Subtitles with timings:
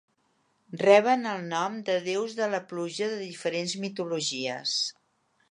[0.83, 4.77] Reben el nom de déus de la pluja de diferents mitologies.